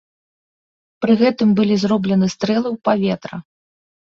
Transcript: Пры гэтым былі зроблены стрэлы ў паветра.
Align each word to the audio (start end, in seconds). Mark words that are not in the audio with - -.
Пры 1.03 1.13
гэтым 1.21 1.49
былі 1.61 1.75
зроблены 1.83 2.25
стрэлы 2.35 2.63
ў 2.75 2.77
паветра. 2.91 3.35